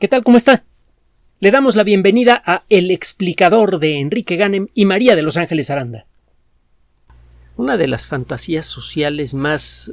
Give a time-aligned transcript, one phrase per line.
[0.00, 0.24] ¿Qué tal?
[0.24, 0.64] ¿Cómo está?
[1.38, 5.70] Le damos la bienvenida a El explicador de Enrique Ganem y María de Los Ángeles
[5.70, 6.04] Aranda.
[7.56, 9.92] Una de las fantasías sociales más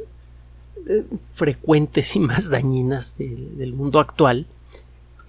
[0.89, 4.47] eh, frecuentes y más dañinas del mundo actual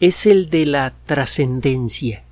[0.00, 2.24] es el de la trascendencia,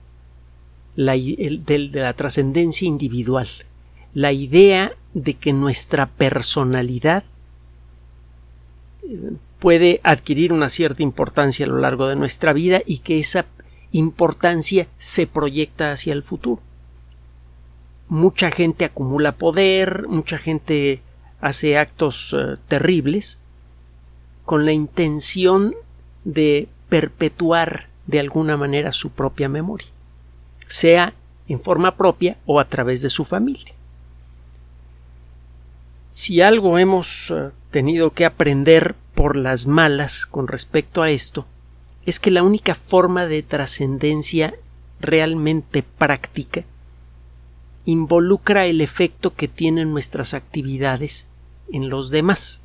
[0.97, 3.49] el de la trascendencia individual,
[4.15, 7.23] la idea de que nuestra personalidad
[9.03, 13.47] eh, puede adquirir una cierta importancia a lo largo de nuestra vida y que esa
[13.93, 16.61] importancia se proyecta hacia el futuro.
[18.09, 21.03] Mucha gente acumula poder, mucha gente
[21.41, 23.39] hace actos eh, terribles
[24.45, 25.75] con la intención
[26.25, 29.89] de perpetuar de alguna manera su propia memoria,
[30.67, 31.15] sea
[31.49, 33.75] en forma propia o a través de su familia.
[36.09, 41.47] Si algo hemos eh, tenido que aprender por las malas con respecto a esto
[42.07, 44.55] es que la única forma de trascendencia
[45.01, 46.65] realmente práctica
[47.85, 51.27] involucra el efecto que tienen nuestras actividades
[51.73, 52.61] en los demás.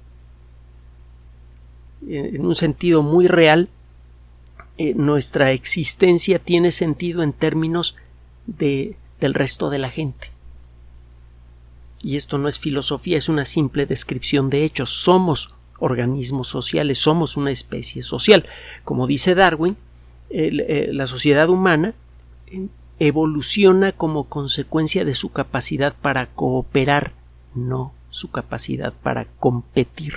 [2.08, 3.70] En un sentido muy real,
[4.78, 7.96] eh, nuestra existencia tiene sentido en términos
[8.46, 10.32] de, del resto de la gente.
[12.02, 14.92] Y esto no es filosofía, es una simple descripción de hechos.
[14.92, 18.45] Somos organismos sociales, somos una especie social.
[18.84, 19.78] Como dice Darwin,
[20.30, 21.94] eh, la sociedad humana
[23.00, 27.14] evoluciona como consecuencia de su capacidad para cooperar,
[27.53, 30.14] no su capacidad para competir.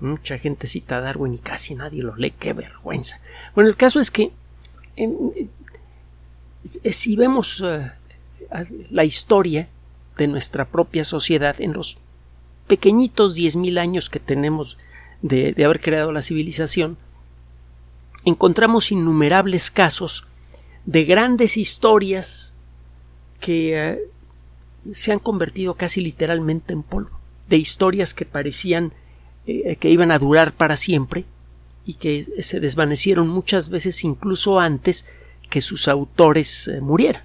[0.00, 3.20] Mucha gente cita a Darwin y casi nadie lo lee, qué vergüenza.
[3.54, 4.32] Bueno, el caso es que
[6.64, 7.90] si vemos eh,
[8.90, 9.68] la historia
[10.18, 11.98] de nuestra propia sociedad en los
[12.66, 14.78] pequeñitos diez mil años que tenemos
[15.22, 16.98] de, haber creado la civilización,
[18.24, 20.26] encontramos innumerables casos
[20.86, 22.54] de grandes historias
[23.40, 23.98] que eh,
[24.92, 28.92] se han convertido casi literalmente en polvo, de historias que parecían
[29.46, 31.24] eh, que iban a durar para siempre
[31.84, 35.04] y que se desvanecieron muchas veces incluso antes
[35.50, 37.22] que sus autores eh, murieran.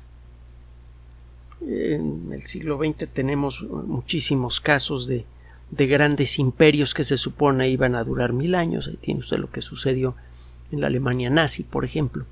[1.62, 5.26] En el siglo XX tenemos muchísimos casos de,
[5.72, 8.88] de grandes imperios que se supone iban a durar mil años.
[8.88, 10.16] Ahí tiene usted lo que sucedió
[10.72, 12.26] en la Alemania nazi, por ejemplo.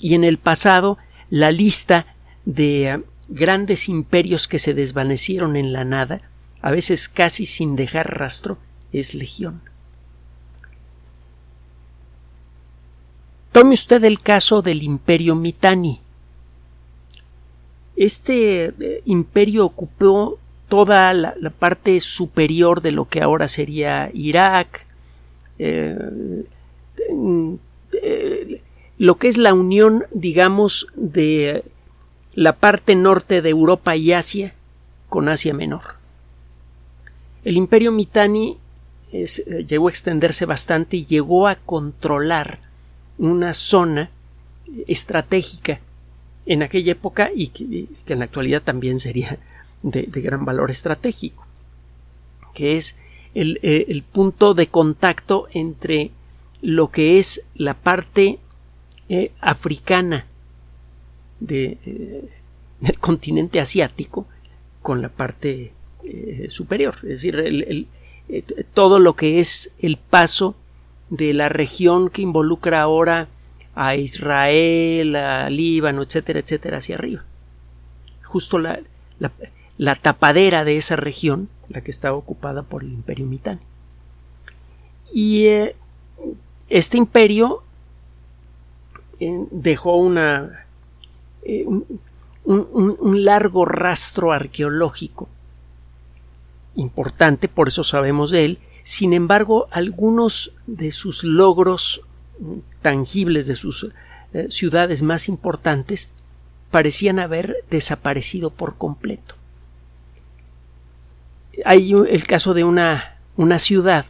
[0.00, 0.98] Y en el pasado,
[1.30, 6.22] la lista de eh, grandes imperios que se desvanecieron en la nada,
[6.60, 8.58] a veces casi sin dejar rastro,
[8.92, 9.60] es legión.
[13.52, 16.00] Tome usted el caso del imperio Mitanni.
[17.98, 20.38] Este eh, imperio ocupó
[20.68, 24.86] toda la, parte superior de lo que ahora sería Irak,
[25.58, 25.98] eh,
[28.00, 28.62] eh,
[28.98, 31.64] lo que es la unión, digamos, de
[32.34, 34.54] la parte norte de Europa y Asia
[35.08, 35.96] con Asia Menor.
[37.42, 38.58] El imperio Mitanni
[39.66, 42.60] llegó a extenderse bastante y llegó a controlar
[43.18, 44.10] una zona
[44.86, 45.80] estratégica
[46.48, 49.38] en aquella época y que, en la actualidad también sería
[49.82, 51.46] de, gran valor estratégico,
[52.54, 52.96] que es
[53.34, 56.10] eh, el, punto de contacto entre
[56.62, 58.38] lo que es la parte
[59.10, 60.26] eh, africana
[61.46, 62.28] eh,
[62.80, 64.26] del continente asiático
[64.82, 65.74] con la parte
[66.48, 67.86] superior, es decir,
[68.72, 70.56] todo lo que es el paso
[71.10, 73.28] de la región que involucra ahora
[73.80, 77.24] a Israel, a Líbano, etcétera, etcétera, hacia arriba.
[78.24, 78.80] Justo la,
[79.78, 83.60] la, tapadera de esa región, la que estaba ocupada por el imperio Mitanni.
[85.14, 85.76] Y eh,
[86.68, 87.62] este imperio
[89.20, 90.66] eh, dejó una,
[91.44, 95.28] eh, un largo rastro arqueológico
[96.74, 98.58] importante, por eso sabemos de él.
[98.82, 102.02] Sin embargo, algunos de sus logros
[102.82, 103.90] tangibles de sus
[104.32, 106.10] eh, ciudades más importantes
[106.70, 109.34] parecían haber desaparecido por completo.
[111.64, 114.06] Hay el caso de una, una ciudad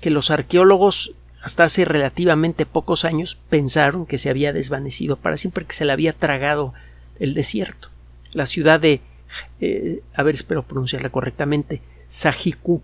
[0.00, 5.66] que los arqueólogos hasta hace relativamente pocos años pensaron que se había desvanecido para siempre,
[5.66, 6.72] que se le había tragado
[7.18, 7.90] el desierto.
[8.32, 9.02] La ciudad de,
[9.60, 12.82] eh, a ver, espero pronunciarla correctamente, Sajiku.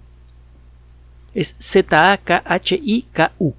[1.35, 3.55] Es Z-A-K-H-I-K-U.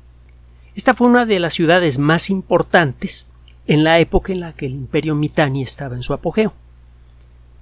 [0.76, 3.28] Esta fue una de las ciudades más importantes
[3.68, 6.54] en la época en la que el imperio Mitanni estaba en su apogeo.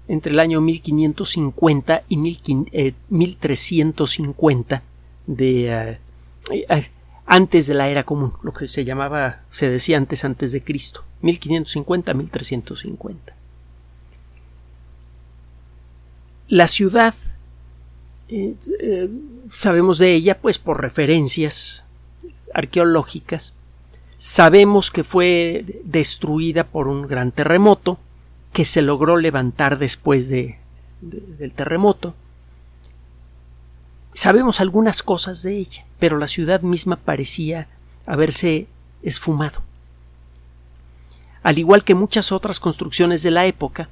[0.08, 4.84] Entre el año 1550 y 1350
[5.28, 6.00] de, eh,
[6.52, 6.90] eh,
[7.32, 11.04] antes de la era común, lo que se llamaba, se decía antes antes de Cristo,
[11.22, 13.18] 1550-1350.
[16.48, 17.14] La ciudad,
[18.30, 19.12] eh, eh,
[19.52, 21.84] sabemos de ella pues por referencias
[22.54, 23.56] arqueológicas,
[24.18, 28.00] sabemos que fue destruida por un gran terremoto
[28.54, 30.60] que se logró levantar después de,
[31.02, 32.16] del terremoto.
[34.14, 37.68] Sabemos algunas cosas de ella, pero la ciudad misma parecía
[38.06, 38.68] haberse
[39.04, 39.62] esfumado.
[41.44, 43.90] Al igual que muchas otras construcciones de la época,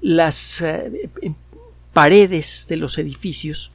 [0.00, 1.10] las eh,
[1.92, 3.70] paredes de los edificios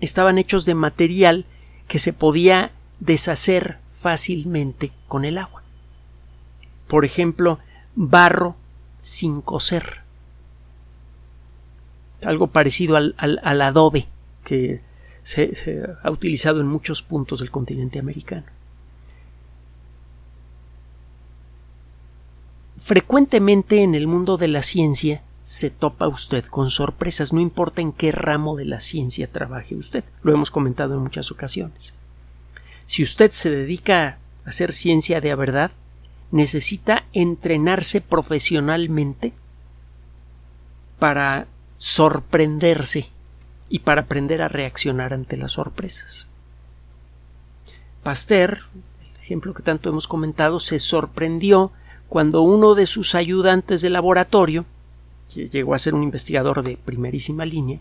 [0.00, 1.44] estaban hechos de material
[1.88, 5.62] que se podía deshacer fácilmente con el agua.
[6.88, 7.58] Por ejemplo,
[7.94, 8.56] barro
[9.02, 10.02] sin coser.
[12.24, 14.08] Algo parecido al, al adobe
[14.44, 14.80] que
[15.26, 18.46] se, ha utilizado en muchos puntos del continente americano.
[22.78, 27.92] Frecuentemente en el mundo de la ciencia se topa usted con sorpresas, no importa en
[27.92, 31.94] qué ramo de la ciencia trabaje usted, lo hemos comentado en muchas ocasiones.
[32.86, 35.70] Si usted se dedica a hacer ciencia de verdad,
[36.32, 39.34] necesita entrenarse profesionalmente
[40.98, 41.46] para
[41.76, 43.08] sorprenderse
[43.68, 46.26] y para aprender a reaccionar ante las sorpresas.
[48.02, 48.62] Pasteur,
[49.14, 51.70] el ejemplo que tanto hemos comentado, se sorprendió
[52.08, 54.64] cuando uno de sus ayudantes de laboratorio,
[55.32, 57.78] que llegó a ser un investigador de primerísima línea,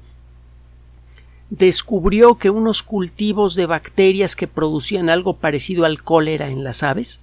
[1.50, 7.20] descubrió que unos cultivos de bacterias que producían algo parecido al cólera en las aves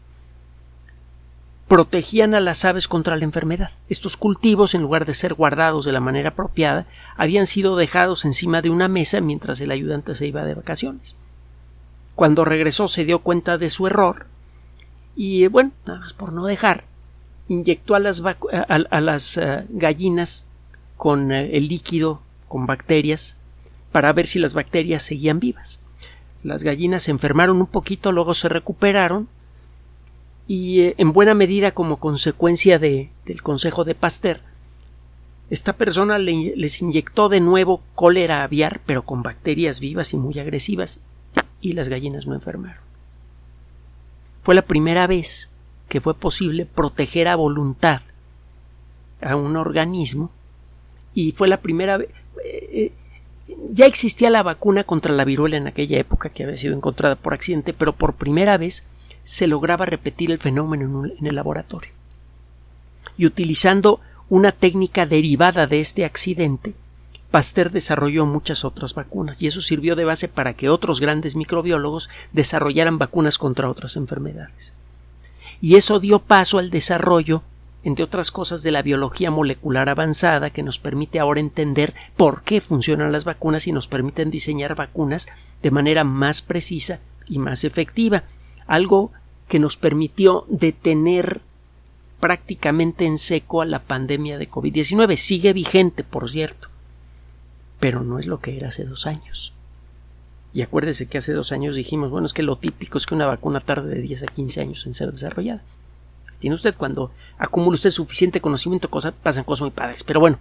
[1.72, 3.70] protegían a las aves contra la enfermedad.
[3.88, 6.86] Estos cultivos, en lugar de ser guardados de la manera apropiada,
[7.16, 11.16] habían sido dejados encima de una mesa mientras el ayudante se iba de vacaciones.
[12.14, 14.26] Cuando regresó se dio cuenta de su error
[15.16, 16.84] y, bueno, nada más por no dejar,
[17.48, 20.46] inyectó a las, eh, gallinas
[20.96, 23.36] con eh, el líquido, con bacterias,
[23.90, 25.80] para ver si las bacterias seguían vivas.
[26.42, 29.28] Las gallinas se enfermaron un poquito, luego se recuperaron,
[30.48, 34.40] y eh, en buena medida como consecuencia de, del consejo de Pasteur,
[35.50, 41.02] esta persona les inyectó de nuevo cólera aviar, pero con bacterias vivas y muy agresivas,
[41.60, 42.82] y las gallinas no enfermaron.
[44.42, 45.51] Fue la primera vez
[45.92, 48.00] que fue posible proteger a voluntad
[49.20, 50.30] a un organismo,
[51.12, 52.08] y fue la primera vez.
[52.42, 52.92] Eh,
[53.46, 57.14] eh, ya existía la vacuna contra la viruela en aquella época que había sido encontrada
[57.14, 58.88] por accidente, pero por primera vez
[59.22, 61.92] se lograba repetir el fenómeno en el laboratorio.
[63.18, 64.00] Y utilizando
[64.30, 66.72] una técnica derivada de este accidente,
[67.30, 72.08] Pasteur desarrolló muchas otras vacunas y eso sirvió de base para que otros grandes microbiólogos
[72.32, 74.72] desarrollaran vacunas contra otras enfermedades.
[75.62, 77.44] Y eso dio paso al desarrollo,
[77.84, 82.60] entre otras cosas, de la biología molecular avanzada que nos permite ahora entender por qué
[82.60, 85.28] funcionan las vacunas y nos permiten diseñar vacunas
[85.62, 86.98] de manera más precisa
[87.28, 88.24] y más efectiva
[88.66, 89.12] algo
[89.46, 91.40] que nos permitió detener
[92.18, 95.16] prácticamente en seco a la pandemia de COVID-19.
[95.16, 96.70] Sigue vigente, por cierto,
[97.78, 99.54] pero no es lo que era hace dos años.
[100.52, 103.26] Y acuérdese que hace dos años dijimos, bueno, es que lo típico es que una
[103.26, 105.62] vacuna tarde de 10 a 15 años en ser desarrollada.
[106.38, 110.05] Tiene usted cuando acumula usted suficiente conocimiento, cosas, pasan cosas muy padres.
[110.05, 110.38] Pero bueno,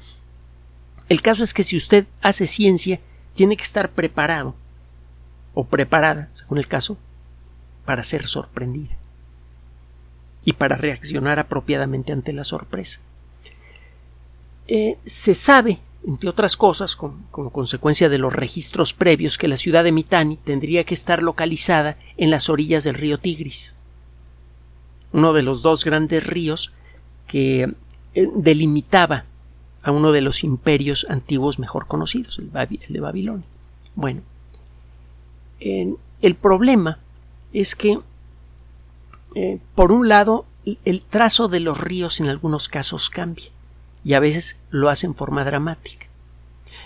[1.07, 2.99] el caso es que si usted hace ciencia,
[3.33, 4.55] tiene que estar preparado
[5.53, 6.97] o preparada, según el caso,
[7.85, 8.95] para ser sorprendida
[10.43, 12.99] y para reaccionar apropiadamente ante la sorpresa.
[14.67, 19.83] Eh, se sabe, entre otras cosas, como consecuencia de los registros previos, que la ciudad
[19.83, 23.75] de Mitani tendría que estar localizada en las orillas del río Tigris,
[25.11, 26.71] uno de los dos grandes ríos
[27.27, 27.73] que
[28.15, 29.25] eh, delimitaba
[29.83, 33.45] a uno de los imperios antiguos mejor conocidos, el, de Babilonia.
[33.95, 34.21] Bueno,
[35.59, 36.97] el problema
[37.53, 37.99] es que,
[39.35, 40.45] eh, por un lado,
[40.85, 43.51] el trazo de los ríos en algunos casos cambia
[44.03, 46.07] y a veces lo hace en forma dramática.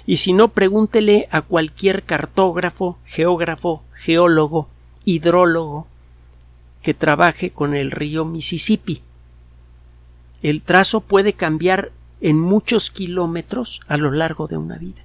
[0.06, 4.68] Y si no, pregúntele a cualquier cartógrafo, geógrafo, geólogo,
[5.04, 5.88] hidrólogo
[6.84, 9.02] que trabaje con el río Mississippi.
[10.44, 11.92] El trazo puede cambiar
[12.22, 15.04] en muchos kilómetros a lo largo de una vida.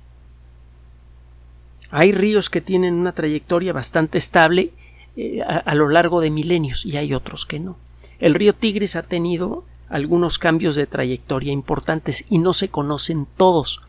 [1.90, 4.72] Hay ríos que tienen una trayectoria bastante estable
[5.16, 7.76] eh, a, lo largo de milenios y hay otros que no.
[8.18, 13.82] El río Tigris ha tenido algunos cambios de trayectoria importantes y no se conocen todos.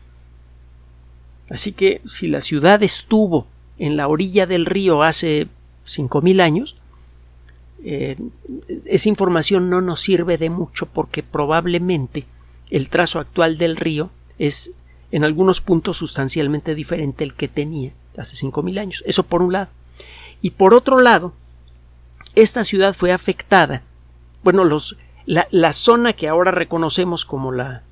[1.48, 3.46] Así que si la ciudad estuvo
[3.78, 5.48] en la orilla del río hace
[5.86, 6.76] 5.000 años.
[7.84, 8.16] Eh,
[8.86, 12.26] esa información no nos sirve de mucho porque probablemente
[12.70, 14.72] el trazo actual del río es
[15.10, 19.04] en algunos puntos sustancialmente diferente al que tenía hace 5.000 años.
[19.06, 19.68] Eso por un lado.
[20.40, 21.32] Y por otro lado,
[22.34, 23.82] esta ciudad fue afectada.
[24.42, 27.82] Bueno, los, la, zona que ahora reconocemos como la,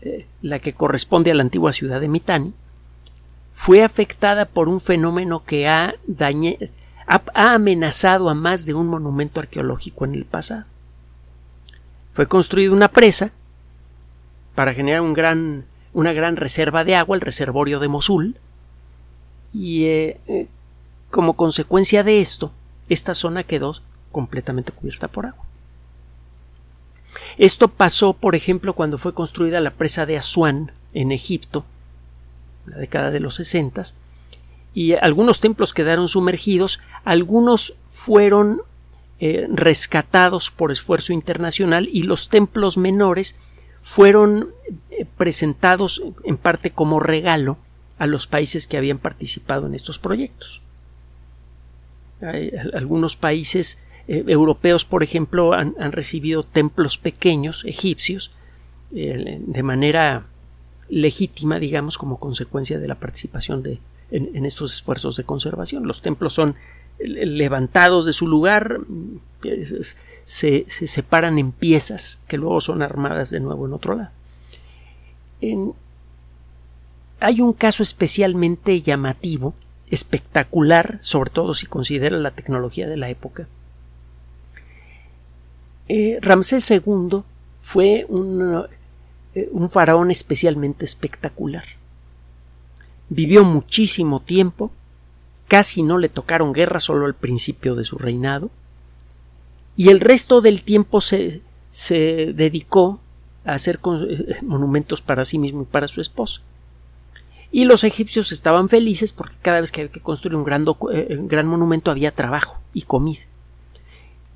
[0.00, 2.54] eh, la que corresponde a la antigua ciudad de Mitani
[3.52, 5.96] fue afectada por un fenómeno que ha,
[7.06, 10.64] ha, amenazado a más de un monumento arqueológico en el pasado.
[12.12, 13.32] Fue construida una presa
[14.54, 18.36] para generar un gran, una gran reserva de agua, el reservorio de Mosul,
[19.52, 20.46] y eh, eh,
[21.10, 22.52] como consecuencia de esto,
[22.88, 23.74] esta zona quedó
[24.12, 25.47] completamente cubierta por agua.
[27.36, 31.64] Esto pasó, por ejemplo, cuando fue construida la presa de Asuán en Egipto,
[32.66, 33.94] la década de los sesentas,
[34.74, 38.62] y algunos templos quedaron sumergidos, algunos fueron
[39.20, 43.34] eh, rescatados por esfuerzo internacional y los templos menores
[43.82, 44.50] fueron
[44.90, 47.58] eh, presentados en parte como regalo
[47.98, 50.62] a los países que habían participado en estos proyectos.
[52.20, 58.32] Hay algunos países eh, europeos, por ejemplo, han, recibido templos pequeños egipcios
[58.90, 60.24] de manera
[60.88, 65.86] legítima, digamos, como consecuencia de la participación de, en, estos esfuerzos de conservación.
[65.86, 66.56] Los templos son
[66.98, 68.80] levantados de su lugar,
[70.24, 74.10] se, separan en piezas que luego son armadas de nuevo en otro lado.
[77.20, 79.54] hay un caso especialmente llamativo,
[79.90, 83.48] espectacular, sobre todo si considera la tecnología de la época.
[85.88, 87.22] Eh, Ramsés II
[87.60, 88.64] fue un,
[89.34, 91.64] eh, un faraón especialmente espectacular.
[93.08, 94.70] Vivió muchísimo tiempo,
[95.48, 98.50] casi no le tocaron guerra solo al principio de su reinado,
[99.78, 101.40] y el resto del tiempo se,
[102.34, 102.98] dedicó
[103.44, 103.78] a hacer
[104.08, 106.42] eh, monumentos para sí mismo y para su esposa.
[107.52, 111.16] Y los egipcios estaban felices porque cada vez que había que construir un gran, eh,
[111.16, 113.20] un gran monumento había trabajo y comida.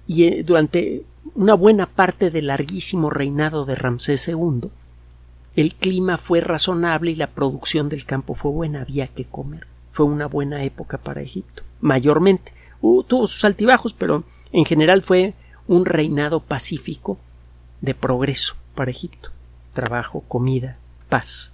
[0.07, 1.03] Y durante
[1.35, 4.71] una buena parte del larguísimo reinado de Ramsés II,
[5.55, 9.67] el clima fue razonable y la producción del campo fue buena, había que comer.
[9.93, 12.53] Fue una buena época para Egipto, mayormente.
[12.81, 15.35] tuvo sus altibajos, pero en general fue
[15.67, 17.19] un reinado pacífico
[17.81, 19.31] de progreso para Egipto.
[19.75, 21.53] Trabajo, comida, paz.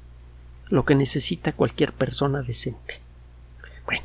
[0.68, 3.00] Lo que necesita cualquier persona decente.
[3.84, 4.04] Bueno.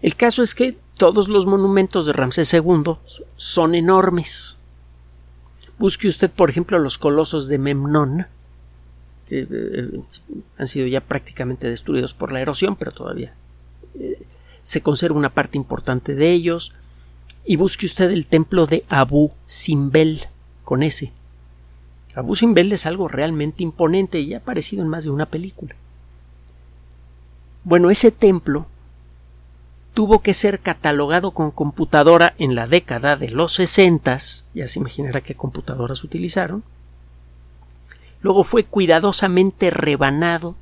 [0.00, 2.96] El caso es que todos los monumentos de Ramsés II
[3.36, 4.58] son enormes.
[5.78, 8.26] Busque usted, por ejemplo, los colosos de Memnón,
[9.26, 9.88] que eh,
[10.58, 13.32] han sido ya prácticamente destruidos por la erosión, pero todavía
[13.98, 14.26] eh,
[14.60, 16.74] se conserva una parte importante de ellos.
[17.46, 20.26] Y busque usted el templo de Abu Simbel,
[20.64, 21.12] con ese.
[22.14, 25.74] Abu Simbel es algo realmente imponente y ha aparecido en más de una película.
[27.64, 28.66] Bueno, ese templo
[29.94, 35.20] tuvo que ser catalogado con computadora en la década de los sesentas, ya se imaginará
[35.20, 36.62] qué computadoras utilizaron.
[38.22, 40.54] Luego fue cuidadosamente rebanado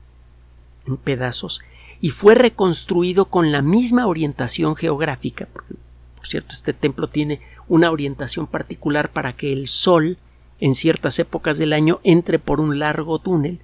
[0.87, 1.61] en pedazos
[2.01, 5.75] y fue reconstruido con la misma orientación geográfica, porque,
[6.17, 10.19] por cierto, este templo tiene una orientación particular para que el sol
[10.61, 13.61] en ciertas épocas del año entre por un largo túnel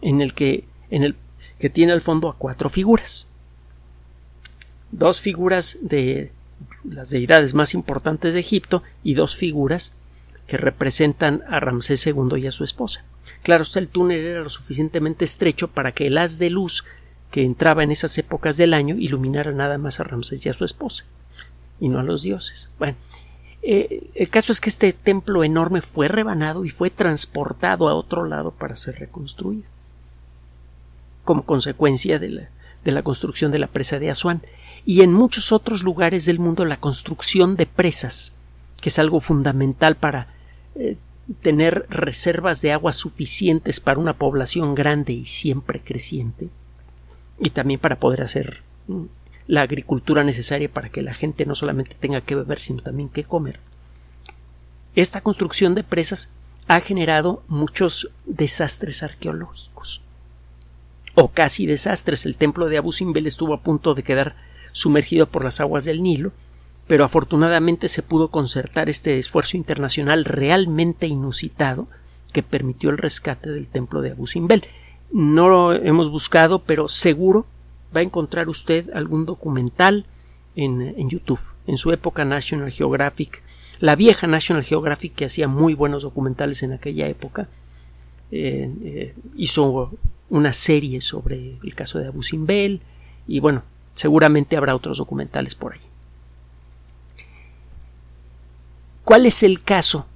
[0.00, 1.16] en el que en el
[1.58, 3.28] que tiene al fondo a cuatro figuras
[4.90, 6.32] dos figuras de
[6.84, 9.94] las deidades más importantes de Egipto y dos figuras
[10.46, 13.04] que representan a Ramsés II y a su esposa.
[13.42, 16.84] Claro, el túnel era lo suficientemente estrecho para que el haz de luz
[17.30, 20.64] que entraba en esas épocas del año iluminara nada más a Ramsés y a su
[20.64, 21.04] esposa,
[21.78, 22.70] y no a los dioses.
[22.78, 22.96] Bueno,
[23.62, 28.24] eh, el caso es que este templo enorme fue rebanado y fue transportado a otro
[28.24, 29.64] lado para ser reconstruido,
[31.24, 32.48] como consecuencia de la
[32.88, 34.40] de la construcción de la presa de Asuán
[34.86, 38.32] y en muchos otros lugares del mundo la construcción de presas,
[38.80, 40.28] que es algo fundamental para
[40.74, 40.96] eh,
[41.42, 46.48] tener reservas de agua suficientes para una población grande y siempre creciente
[47.38, 49.02] y también para poder hacer mm,
[49.48, 53.24] la agricultura necesaria para que la gente no solamente tenga que beber sino también que
[53.24, 53.60] comer.
[54.94, 56.30] Esta construcción de presas
[56.68, 60.00] ha generado muchos desastres arqueológicos
[61.16, 62.26] o casi desastres.
[62.26, 64.36] El templo de Abu Simbel estuvo a punto de quedar
[64.72, 66.32] sumergido por las aguas del Nilo,
[66.86, 71.88] pero afortunadamente se pudo concertar este esfuerzo internacional realmente inusitado
[72.32, 74.64] que permitió el rescate del templo de Abu Simbel.
[75.12, 77.46] No lo hemos buscado, pero seguro
[77.94, 80.06] va a encontrar usted algún documental
[80.54, 81.40] en, YouTube.
[81.66, 83.42] En su época National Geographic,
[83.80, 87.48] la vieja National Geographic que hacía muy buenos documentales en aquella época,
[88.30, 89.92] eh, eh, hizo
[90.30, 92.80] una serie sobre el caso de Abu Simbel
[93.26, 93.62] y bueno,
[93.94, 95.80] seguramente habrá otros documentales por ahí.
[99.04, 100.06] ¿Cuál es el caso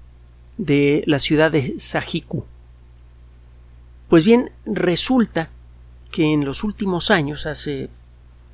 [0.58, 2.44] de la ciudad de Sajiku?
[4.08, 5.48] Pues bien, resulta
[6.10, 7.88] que en los últimos años, hace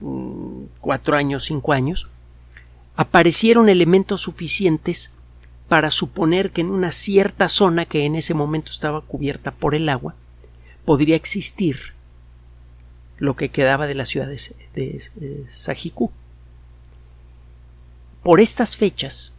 [0.01, 2.09] mm, cuatro años, cinco años,
[2.95, 5.11] aparecieron elementos suficientes
[5.69, 9.89] para suponer que en una cierta zona que en ese momento estaba cubierta por el
[9.89, 10.15] agua,
[10.89, 11.93] podría existir
[13.19, 14.41] lo que quedaba de la ciudad de,
[14.75, 16.11] de.
[18.23, 19.35] Por estas fechas,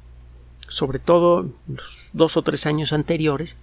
[0.68, 3.58] sobre todo los dos o tres años anteriores,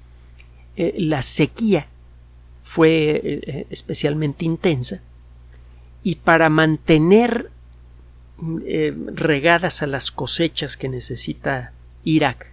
[0.75, 1.87] eh, la sequía
[2.61, 5.01] fue eh, especialmente intensa
[6.03, 7.53] y para mantener
[8.67, 11.71] eh, regadas a las cosechas que necesita
[12.03, 12.51] Irak,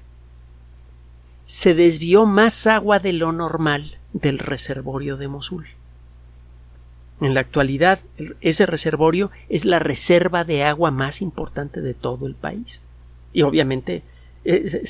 [1.47, 5.65] se desvió más agua de lo normal del reservorio de Mosul.
[7.21, 7.99] En la actualidad,
[8.41, 12.81] ese reservorio es la reserva de agua más importante de todo el país.
[13.31, 14.03] Y obviamente
[14.45, 14.83] eh,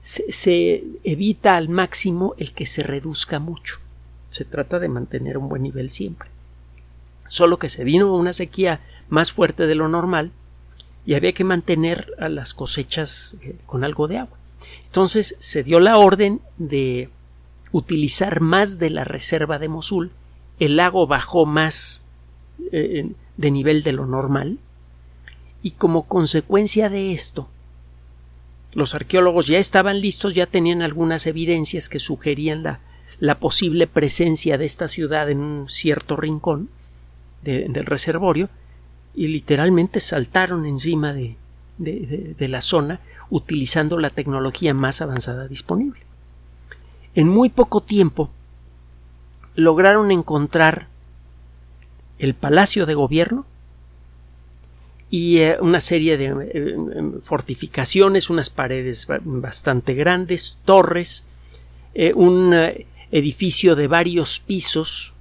[0.00, 3.78] se, evita al máximo el que se reduzca mucho.
[4.30, 6.28] Se trata de mantener un buen nivel siempre.
[7.28, 10.32] Solo que se vino una sequía más fuerte de lo normal
[11.04, 14.38] y había que mantener a las cosechas eh, con algo de agua.
[14.86, 17.10] Entonces se dio la orden de
[17.72, 20.10] utilizar más de la reserva de Mosul,
[20.58, 22.02] el lago bajó más
[22.72, 24.58] eh, de nivel de lo normal
[25.62, 27.48] y como consecuencia de esto
[28.72, 34.66] los arqueólogos ya estaban listos, ya tenían algunas evidencias que sugerían la, posible presencia de
[34.66, 36.68] esta ciudad en un cierto rincón
[37.42, 38.50] del reservorio
[39.14, 46.05] y literalmente saltaron encima de la zona utilizando la tecnología más avanzada disponible.
[47.16, 48.28] En muy poco tiempo
[49.54, 50.86] lograron encontrar
[52.18, 53.46] el palacio de gobierno
[55.08, 56.76] y eh, una serie de eh,
[57.22, 61.24] fortificaciones, unas paredes bastante grandes, torres,
[61.94, 62.52] eh, un
[63.10, 65.14] edificio de varios pisos,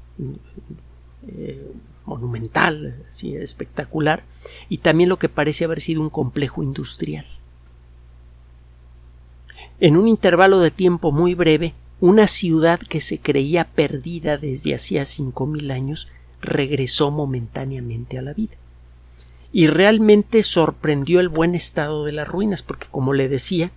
[2.05, 4.23] monumental, espectacular,
[4.67, 7.25] y también lo que parece haber sido un complejo industrial.
[9.79, 11.73] En un intervalo de tiempo muy breve,
[12.05, 16.07] una ciudad que se creía perdida desde hacía cinco mil años
[16.39, 18.57] regresó momentáneamente a la vida.
[19.51, 23.71] Y realmente sorprendió el buen estado de las ruinas, porque como le decía,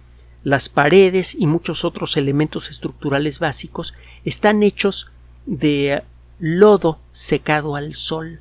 [0.44, 3.94] las paredes y muchos otros elementos estructurales básicos
[4.26, 5.10] están hechos
[5.46, 6.02] de
[6.38, 8.40] lodo secado al sol.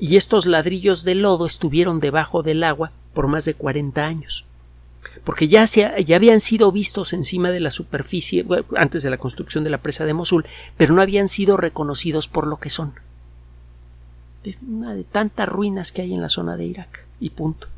[0.00, 4.47] Y estos ladrillos de lodo estuvieron debajo del agua por más de cuarenta años
[5.24, 9.70] porque ya, ya habían sido vistos encima de la superficie antes de la construcción de
[9.70, 12.94] la presa de Mosul, pero no habían sido reconocidos por lo que son.
[14.42, 17.04] De una de tantas ruinas que hay en la zona de Irak.
[17.20, 17.68] Y punto.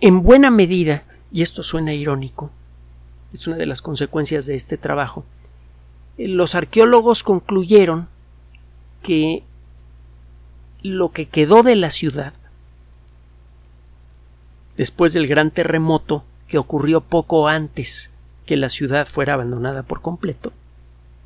[0.00, 2.50] En buena medida, y esto suena irónico,
[3.32, 5.24] es una de las consecuencias de este trabajo,
[6.18, 8.08] eh, los arqueólogos concluyeron
[9.02, 9.42] que
[10.82, 12.32] lo que quedó de la ciudad
[14.82, 18.10] después del gran terremoto que ocurrió poco antes
[18.46, 20.52] que la ciudad fuera abandonada por completo.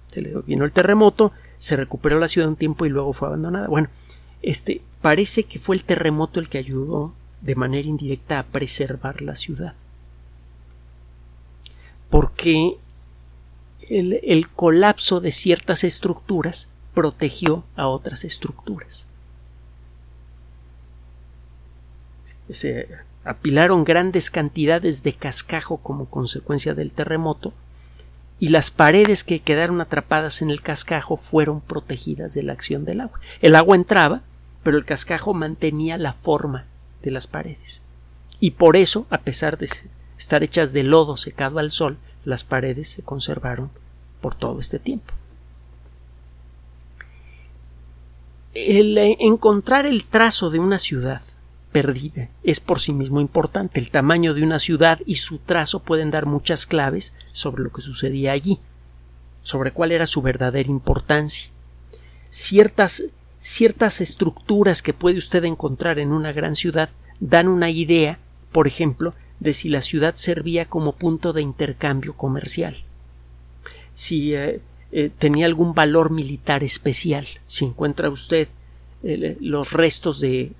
[0.08, 3.66] Se le vino el terremoto, se recuperó la ciudad un tiempo y luego fue abandonada.
[3.68, 3.88] Bueno,
[4.42, 9.36] este parece que fue el terremoto el que ayudó de manera indirecta a preservar la
[9.36, 9.72] ciudad.
[12.10, 12.76] Porque
[13.88, 19.08] el, el colapso de ciertas estructuras protegió a otras estructuras.
[23.26, 27.52] Apilaron grandes cantidades de cascajo como consecuencia del terremoto
[28.38, 33.00] y las paredes que quedaron atrapadas en el cascajo fueron protegidas de la acción del
[33.00, 33.18] agua.
[33.40, 34.22] El agua entraba,
[34.62, 36.66] pero el cascajo mantenía la forma
[37.02, 37.82] de las paredes.
[38.38, 39.68] Y por eso, a pesar de
[40.18, 43.70] estar hechas de lodo secado al sol, las paredes se conservaron
[44.20, 45.14] por todo este tiempo.
[48.52, 51.22] El encontrar el trazo de una ciudad
[51.76, 53.78] perdida es por sí mismo importante.
[53.78, 57.82] El tamaño de una ciudad y su trazo pueden dar muchas claves sobre lo que
[57.82, 58.60] sucedía allí,
[59.42, 61.50] sobre cuál era su verdadera importancia.
[62.30, 63.04] Ciertas,
[63.40, 66.88] ciertas estructuras que puede usted encontrar en una gran ciudad
[67.20, 68.20] dan una idea,
[68.52, 72.74] por ejemplo, de si la ciudad servía como punto de intercambio comercial.
[73.92, 74.62] Si eh,
[74.92, 77.26] eh, tenía algún valor militar especial.
[77.46, 78.48] Si encuentra usted
[79.02, 80.52] eh, los restos de,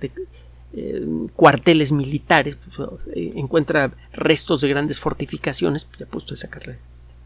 [1.35, 6.77] cuarteles militares, pues, encuentra restos de grandes fortificaciones, pues ya puesto a sacar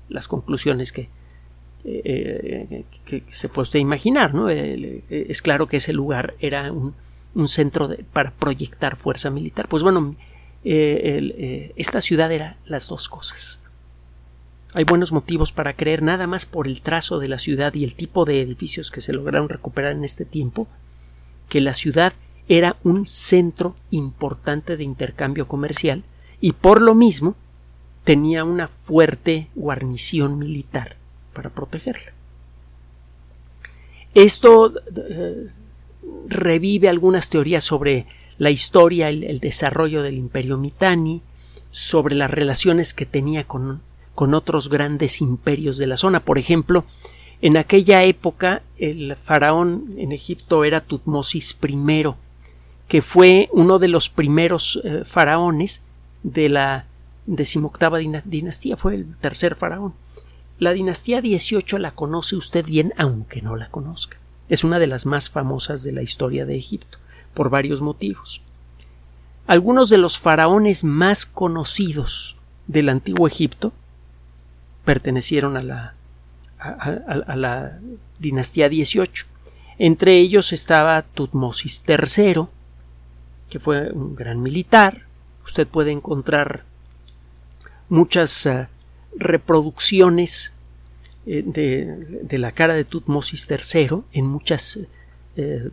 [0.09, 1.09] las conclusiones que,
[1.83, 4.33] que, se puede imaginar.
[4.33, 4.49] ¿no?
[4.49, 6.93] es claro que ese lugar era un,
[7.33, 9.67] un centro para proyectar fuerza militar.
[9.67, 10.15] Pues bueno,
[10.63, 13.61] esta ciudad era las dos cosas.
[14.73, 17.95] Hay buenos motivos para creer, nada más por el trazo de la ciudad y el
[17.95, 20.67] tipo de edificios que se lograron recuperar en este tiempo,
[21.49, 22.13] que la ciudad
[22.51, 26.03] era un centro importante de intercambio comercial
[26.41, 27.35] y por lo mismo
[28.03, 30.97] tenía una fuerte guarnición militar
[31.33, 32.11] para protegerla.
[34.13, 35.47] Esto eh,
[36.27, 38.05] revive algunas teorías sobre
[38.37, 41.21] la historia, el, el, desarrollo del imperio Mitanni,
[41.69, 43.81] sobre las relaciones que tenía con
[44.15, 46.19] con otros grandes imperios de la zona.
[46.23, 46.85] Por ejemplo,
[47.41, 52.13] en aquella época el faraón en Egipto era Tutmosis I,
[52.91, 55.81] que fue uno de los primeros eh, faraones
[56.23, 56.87] de la
[57.25, 59.93] decimoctava dinastía, fue el tercer faraón.
[60.59, 64.17] La dinastía 18 la conoce usted bien, aunque no la conozca.
[64.49, 66.97] Es una de las más famosas de la historia de Egipto,
[67.33, 68.41] por varios motivos.
[69.47, 72.35] Algunos de los faraones más conocidos
[72.67, 73.71] del antiguo Egipto
[74.83, 75.93] pertenecieron a la,
[76.59, 77.79] a, la
[78.19, 79.27] dinastía 18.
[79.77, 82.47] Entre ellos estaba Tutmosis III,
[83.51, 85.05] que fue un gran militar.
[85.43, 86.63] Usted puede encontrar
[87.89, 88.67] muchas eh,
[89.15, 90.53] reproducciones
[91.25, 94.79] eh, de, la cara de Tutmosis III en muchas
[95.35, 95.69] eh,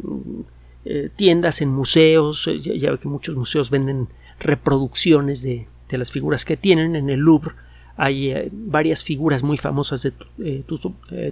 [1.14, 2.50] tiendas, en museos.
[2.60, 4.08] Ya, ve que muchos museos venden
[4.40, 6.96] reproducciones de, de las figuras que tienen.
[6.96, 7.54] En el Louvre
[7.96, 10.64] hay varias figuras muy famosas de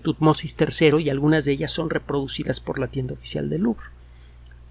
[0.02, 3.95] Tutmosis III y algunas de ellas son reproducidas por la tienda oficial del Louvre.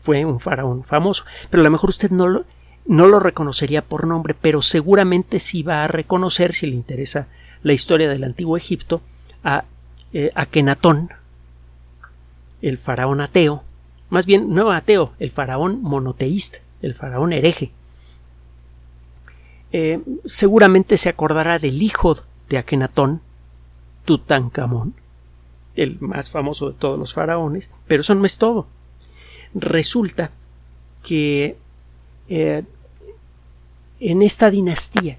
[0.05, 2.45] Fue un faraón famoso, pero a lo mejor usted no lo,
[2.85, 7.27] no lo reconocería por nombre, pero seguramente sí va a reconocer, si le interesa
[7.63, 9.01] la historia del antiguo Egipto,
[9.43, 9.65] a
[10.35, 11.09] Akenatón,
[12.61, 13.63] el faraón ateo,
[14.11, 17.71] más bien no ateo, el faraón monoteísta, el faraón hereje,
[19.71, 22.15] eh, seguramente se acordará del hijo
[22.47, 23.21] de Akenatón,
[24.05, 24.93] Tutankamón,
[25.75, 28.67] el más famoso de todos los faraones, pero eso no es todo.
[29.55, 30.31] Resulta
[31.01, 31.57] que
[32.27, 32.63] eh,
[33.99, 35.17] en esta dinastía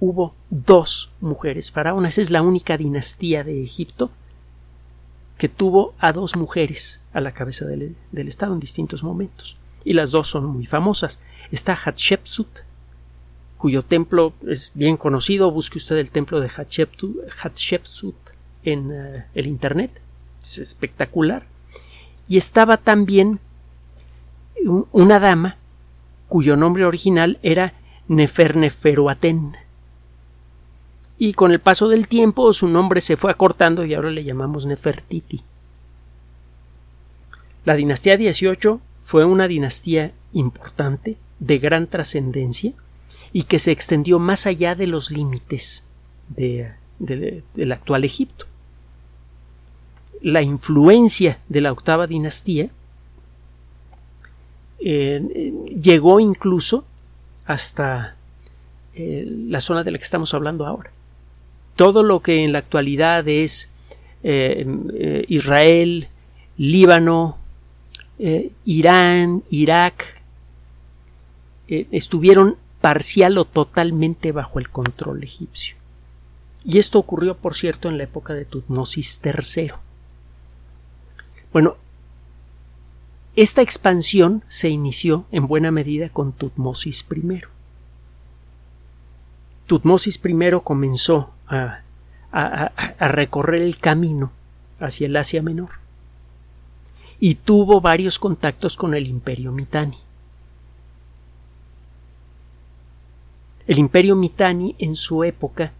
[0.00, 2.18] hubo dos mujeres faraonas.
[2.18, 4.10] Es la única dinastía de Egipto
[5.38, 9.56] que tuvo a dos mujeres a la cabeza del, Estado en distintos momentos.
[9.84, 11.20] Y las dos son muy famosas.
[11.52, 12.48] Está Hatshepsut,
[13.56, 15.50] cuyo templo es bien conocido.
[15.50, 18.16] Busque usted el templo de Hatshepsut
[18.64, 19.92] en eh, el Internet.
[20.42, 21.46] Es espectacular.
[22.28, 23.38] Y estaba también
[24.92, 25.56] una dama
[26.28, 27.74] cuyo nombre original era
[28.08, 29.56] Neferneferuaten.
[31.18, 34.66] Y con el paso del tiempo su nombre se fue acortando y ahora le llamamos
[34.66, 35.40] Nefertiti.
[37.64, 42.72] La dinastía 18 fue una dinastía importante, de gran trascendencia,
[43.32, 45.84] y que se extendió más allá de los límites
[46.28, 48.46] de, del actual Egipto.
[50.20, 52.70] La influencia de la octava dinastía
[54.78, 56.84] eh, llegó incluso
[57.44, 58.16] hasta
[58.94, 60.90] eh, la zona de la que estamos hablando ahora.
[61.76, 63.70] Todo lo que en la actualidad es
[64.22, 66.08] eh, Israel,
[66.56, 67.38] Líbano,
[68.64, 70.22] Irán, Irak,
[71.68, 75.76] estuvieron parcial o totalmente bajo el control egipcio.
[76.64, 79.72] Y esto ocurrió, por cierto, en la época de Tutmosis III.
[81.52, 81.76] Bueno,
[83.36, 87.42] esta expansión se inició en buena medida con Tutmosis I.
[89.66, 91.82] Tutmosis I comenzó a,
[92.98, 94.32] recorrer el camino
[94.80, 95.70] hacia el Asia Menor
[97.20, 99.98] y tuvo varios contactos con el imperio Mitanni.
[103.66, 105.72] El imperio Mitanni en su época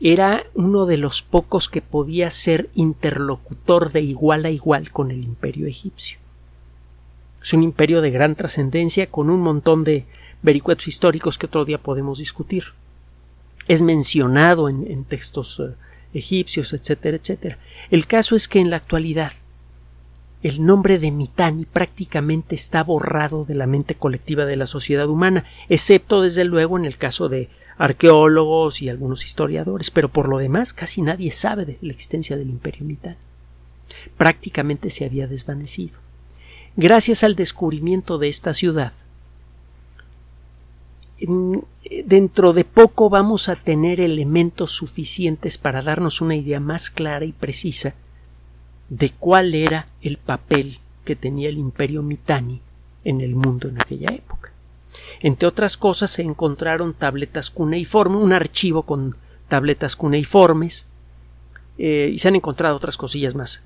[0.00, 5.24] era uno de los pocos que podía ser interlocutor de igual a igual con el
[5.24, 6.18] imperio egipcio.
[7.46, 10.04] Es un imperio de gran trascendencia con un montón de
[10.42, 12.72] vericuetos históricos que otro día podemos discutir.
[13.68, 15.74] Es mencionado en, textos eh,
[16.12, 17.58] egipcios, etcétera, etcétera.
[17.92, 19.30] El caso es que en la actualidad
[20.42, 25.44] el nombre de Mitanni prácticamente está borrado de la mente colectiva de la sociedad humana,
[25.68, 30.72] excepto desde luego en el caso de arqueólogos y algunos historiadores, pero por lo demás
[30.72, 33.18] casi nadie sabe de la existencia del imperio Mitanni.
[34.16, 36.05] Prácticamente se había desvanecido.
[36.78, 38.92] Gracias al descubrimiento de esta ciudad,
[42.04, 47.32] dentro de poco vamos a tener elementos suficientes para darnos una idea más clara y
[47.32, 47.94] precisa
[48.90, 52.60] de cuál era el papel que tenía el imperio Mitanni
[53.04, 54.52] en el mundo en aquella época.
[55.20, 59.16] Entre otras cosas se encontraron tabletas cuneiformes, un archivo con
[59.48, 60.84] tabletas cuneiformes
[61.78, 63.62] eh, y se han encontrado otras cosillas más.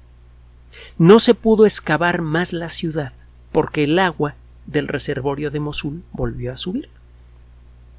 [0.98, 3.12] No se pudo excavar más la ciudad
[3.52, 4.34] porque el agua
[4.66, 6.88] del reservorio de Mosul volvió a subir.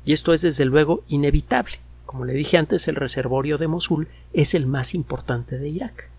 [0.05, 1.79] Y esto es desde luego inevitable.
[2.05, 6.09] Como le dije antes, el reservorio de Mosul es el más importante de Irak.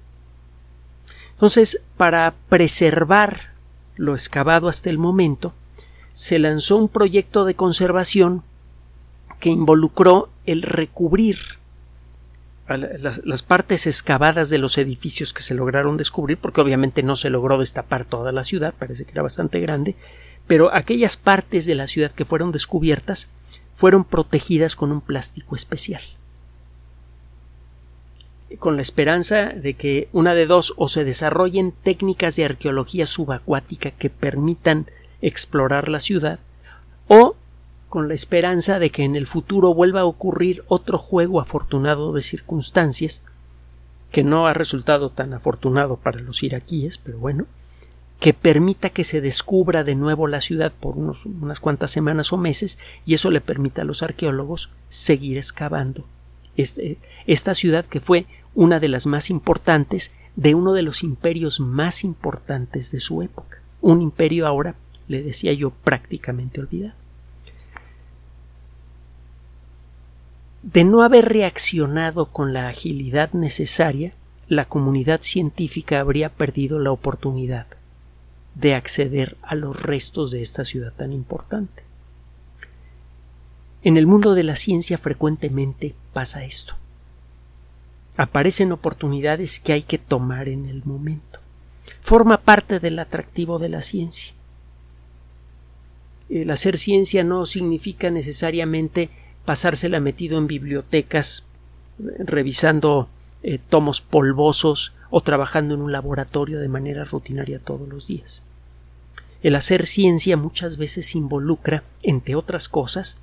[1.33, 3.53] Entonces, para preservar
[3.97, 5.53] lo excavado hasta el momento,
[6.13, 8.43] se lanzó un proyecto de conservación
[9.41, 11.39] que involucró el recubrir
[12.69, 17.59] las, partes excavadas de los edificios que se lograron descubrir, porque obviamente no se logró
[17.59, 19.97] destapar toda la ciudad, parece que era bastante grande,
[20.47, 23.29] pero aquellas partes de la ciudad que fueron descubiertas
[23.75, 26.03] fueron protegidas con un plástico especial.
[28.59, 33.91] Con la esperanza de que una de dos o se desarrollen técnicas de arqueología subacuática
[33.91, 34.87] que permitan
[35.21, 36.41] explorar la ciudad,
[37.09, 37.35] o
[37.93, 42.23] con la esperanza de que en el futuro vuelva a ocurrir otro juego afortunado de
[42.23, 43.21] circunstancias,
[44.11, 47.45] que no ha resultado tan afortunado para los iraquíes, pero bueno,
[48.19, 52.79] que permita que se descubra de nuevo la ciudad por unas cuantas semanas o meses
[53.05, 56.07] y eso le permita a los arqueólogos seguir excavando
[56.57, 58.25] este, esta ciudad que fue
[58.55, 63.59] una de las más importantes de uno de los imperios más importantes de su época.
[63.83, 64.77] Un imperio ahora,
[65.09, 67.02] le decía yo, prácticamente olvidado.
[70.63, 74.15] De no haber reaccionado con la agilidad necesaria,
[74.47, 77.67] la comunidad científica habría perdido la oportunidad
[78.55, 81.83] de acceder a los restos de esta ciudad tan importante.
[83.83, 86.77] En el mundo de la ciencia frecuentemente pasa esto.
[88.17, 91.41] Aparecen oportunidades que hay que tomar en el momento.
[92.01, 94.35] Forma parte del atractivo de la ciencia.
[96.29, 99.11] El hacer ciencia no significa necesariamente
[99.45, 101.47] pasársela metido en bibliotecas
[101.99, 103.09] revisando
[103.43, 108.43] eh, tomos polvosos o trabajando en un laboratorio de manera rutinaria todos los días.
[109.43, 113.19] El hacer ciencia muchas veces involucra, entre otras cosas,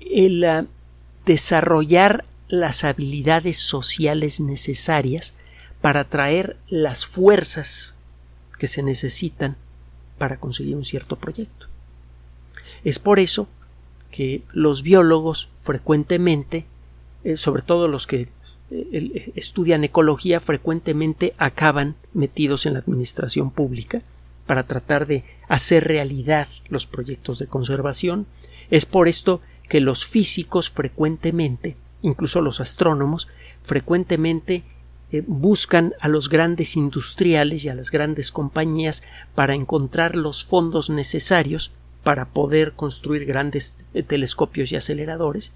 [0.00, 0.66] el ah,
[1.24, 5.34] desarrollar las habilidades sociales necesarias
[5.80, 7.96] para traer las fuerzas
[8.58, 9.56] que se necesitan
[10.18, 11.66] para conseguir un cierto proyecto.
[12.84, 13.48] Es por eso
[14.12, 16.66] que los biólogos frecuentemente,
[17.24, 18.28] eh, sobre todo los que
[19.34, 24.02] estudian ecología frecuentemente acaban metidos en la administración pública
[24.46, 28.26] para tratar de hacer realidad los proyectos de conservación.
[28.70, 33.28] Es por esto que los físicos frecuentemente, incluso los astrónomos,
[33.62, 34.64] frecuentemente
[35.10, 39.02] eh, buscan a los grandes industriales y a las grandes compañías
[39.34, 45.52] para encontrar los fondos necesarios para poder construir grandes eh, telescopios y aceleradores.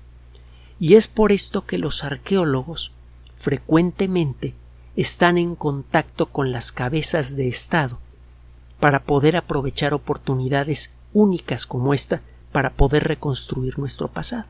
[0.78, 2.92] Y es por esto que los arqueólogos
[3.36, 4.54] frecuentemente
[4.94, 7.98] están en contacto con las cabezas de Estado
[8.80, 14.46] para poder aprovechar oportunidades únicas como esta para poder reconstruir nuestro pasado.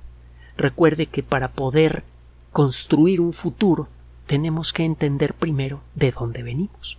[0.56, 2.04] Recuerde que para poder
[2.52, 3.88] construir un futuro
[4.26, 6.98] tenemos que entender primero de dónde venimos.